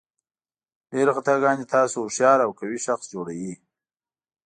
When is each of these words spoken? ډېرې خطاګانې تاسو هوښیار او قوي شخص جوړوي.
ډېرې 0.91 1.11
خطاګانې 1.17 1.65
تاسو 1.75 1.95
هوښیار 2.03 2.39
او 2.45 2.51
قوي 2.59 2.79
شخص 2.85 3.05
جوړوي. 3.13 3.53